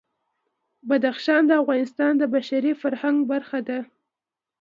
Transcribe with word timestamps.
بدخشان 0.87 1.41
د 1.47 1.51
افغانستان 1.61 2.11
د 2.17 2.23
بشري 2.35 2.71
فرهنګ 2.81 3.17
برخه 3.31 3.59
ده. 3.67 3.79